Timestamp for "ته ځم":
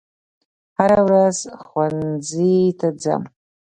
2.79-3.23